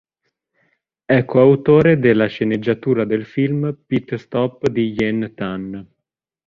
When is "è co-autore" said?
1.05-1.99